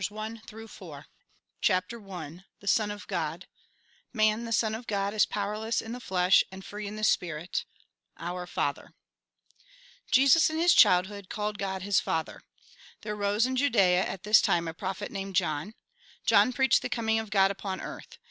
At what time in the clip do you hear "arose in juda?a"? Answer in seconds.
13.13-13.97